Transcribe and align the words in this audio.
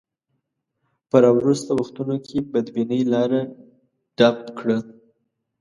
په 1.09 1.15
راوروسته 1.23 1.71
وختونو 1.79 2.15
کې 2.25 2.37
بدبینۍ 2.51 3.01
لاره 3.13 3.41
ډب 4.17 4.37
کړه. 4.57 4.77